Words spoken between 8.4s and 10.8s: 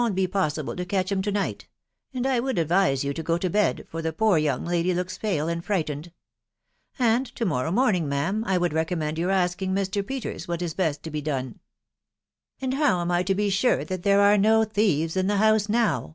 \ would recommend your asking Mr. Peters what is